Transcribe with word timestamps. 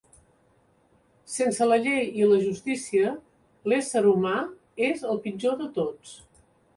Sense 1.33 1.67
la 1.71 1.77
llei 1.83 2.07
i 2.21 2.29
la 2.31 2.39
justícia, 2.45 3.11
l'ésser 3.73 4.03
humà 4.13 4.33
és 4.89 5.05
el 5.13 5.21
pitjor 5.27 5.59
de 5.61 5.69
tots. 5.77 6.15